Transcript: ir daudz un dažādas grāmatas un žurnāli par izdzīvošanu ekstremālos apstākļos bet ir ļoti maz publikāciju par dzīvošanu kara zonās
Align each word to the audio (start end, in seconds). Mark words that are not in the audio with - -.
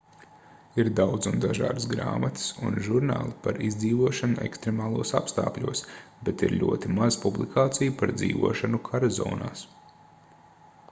ir 0.81 0.87
daudz 0.99 1.27
un 1.31 1.35
dažādas 1.41 1.83
grāmatas 1.89 2.45
un 2.69 2.77
žurnāli 2.87 3.35
par 3.43 3.59
izdzīvošanu 3.67 4.41
ekstremālos 4.45 5.13
apstākļos 5.19 5.83
bet 6.29 6.45
ir 6.47 6.55
ļoti 6.63 6.91
maz 7.01 7.17
publikāciju 7.27 7.95
par 7.99 8.15
dzīvošanu 8.23 8.81
kara 8.89 9.11
zonās 9.19 9.63